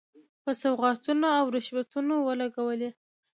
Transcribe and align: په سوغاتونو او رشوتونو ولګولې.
په 0.43 0.51
سوغاتونو 0.61 1.27
او 1.39 1.45
رشوتونو 1.55 2.13
ولګولې. 2.27 2.89